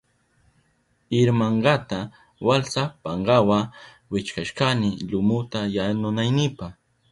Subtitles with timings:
[1.19, 1.99] Irmankata
[2.45, 3.59] walsa pankawa
[4.11, 6.67] wichkashkani lumuta yanunaynipa.